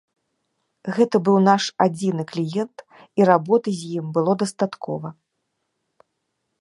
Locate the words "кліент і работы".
2.33-3.69